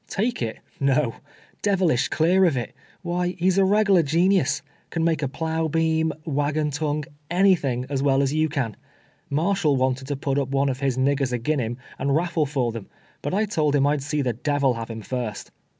"Take 0.07 0.41
it— 0.41 0.57
no; 0.95 1.17
devilish 1.61 2.07
clear 2.07 2.45
of 2.45 2.57
it. 2.57 2.73
Wliy, 3.05 3.37
he's 3.37 3.59
a 3.59 3.63
reg'lar 3.63 4.01
genius; 4.01 4.63
can 4.89 5.03
make 5.03 5.21
a 5.21 5.27
plough 5.27 5.67
beam, 5.67 6.11
wagon 6.25 6.71
tongue— 6.71 7.03
anything, 7.43 7.85
as 7.87 8.01
well 8.01 8.23
as 8.23 8.33
you 8.33 8.49
can. 8.49 8.75
Marshall 9.29 9.75
wanted 9.77 10.07
to 10.07 10.15
put 10.15 10.39
up 10.39 10.49
one 10.49 10.69
of 10.69 10.79
his 10.79 10.97
niggers 10.97 11.31
agin 11.31 11.59
him 11.59 11.77
and 11.99 12.15
raf 12.15 12.31
fle 12.31 12.45
for 12.47 12.71
them, 12.71 12.87
but 13.21 13.31
1 13.31 13.45
told 13.49 13.75
him 13.75 13.85
I 13.85 13.91
would 13.91 14.01
see 14.01 14.23
the 14.23 14.33
devil 14.33 14.73
have 14.73 14.89
him 14.89 15.03
first." 15.03 15.51